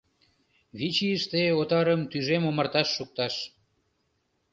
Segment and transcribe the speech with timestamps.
[0.77, 3.35] Вич ийыште отарым тӱжем омарташ шукташ...